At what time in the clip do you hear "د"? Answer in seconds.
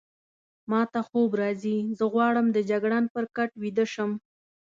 2.51-2.57